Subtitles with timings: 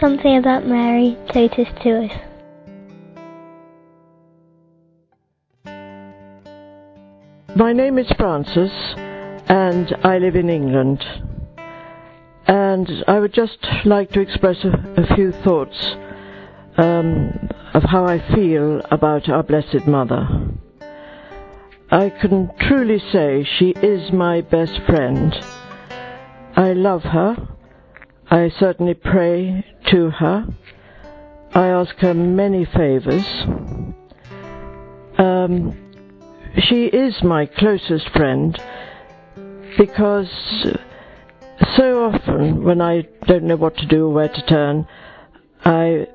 [0.00, 2.12] something about Mary totus tuus.
[7.56, 8.70] My name is Frances,
[9.48, 11.04] and I live in England.
[12.46, 15.76] And I would just like to express a, a few thoughts
[16.76, 20.26] um, of how I feel about our Blessed Mother.
[21.90, 25.34] I can truly say she is my best friend.
[26.54, 27.36] I love her.
[28.30, 30.46] I certainly pray to her.
[31.52, 33.26] I ask her many favors.
[35.18, 35.76] Um,
[36.58, 38.58] she is my closest friend
[39.76, 40.28] because
[41.76, 44.86] so often when I don't know what to do or where to turn,
[45.64, 46.06] I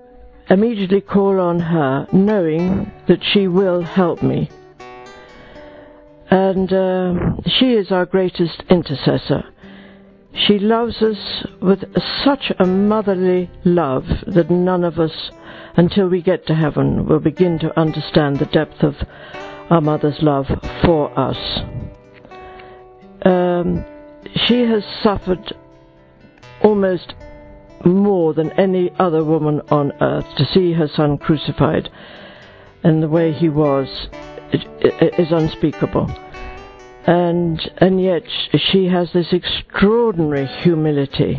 [0.49, 4.49] immediately call on her, knowing that she will help me.
[6.29, 7.13] And uh,
[7.59, 9.43] she is our greatest intercessor.
[10.35, 11.83] She loves us with
[12.23, 15.31] such a motherly love that none of us,
[15.75, 18.95] until we get to heaven, will begin to understand the depth of
[19.69, 20.47] our mother's love
[20.83, 21.37] for us.
[23.23, 23.85] Um,
[24.47, 25.55] she has suffered
[26.61, 27.13] almost
[27.85, 31.89] more than any other woman on earth to see her son crucified
[32.83, 33.87] and the way he was
[34.51, 36.07] is unspeakable.
[37.05, 38.23] And and yet
[38.71, 41.37] she has this extraordinary humility.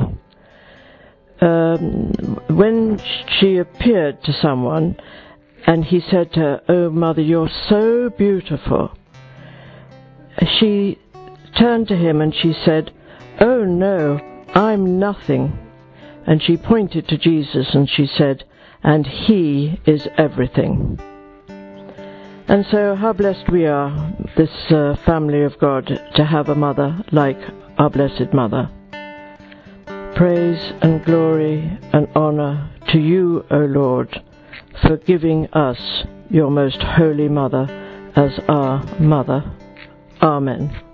[1.41, 2.12] Um,
[2.48, 3.01] when
[3.39, 4.97] she appeared to someone,
[5.67, 8.97] and he said to her, "Oh, mother, you're so beautiful,"
[10.59, 10.98] she
[11.56, 12.93] turned to him and she said,
[13.41, 14.21] "Oh no,
[14.55, 15.59] I'm nothing."
[16.27, 18.45] And she pointed to Jesus and she said,
[18.83, 20.99] And He is everything.
[22.47, 27.03] And so, how blessed we are, this uh, family of God, to have a mother
[27.13, 27.39] like
[27.79, 28.71] our Blessed Mother.
[30.17, 34.23] Praise and glory and honor to you, O Lord,
[34.83, 37.67] for giving us your most holy Mother
[38.17, 39.44] as our Mother.
[40.23, 40.94] Amen.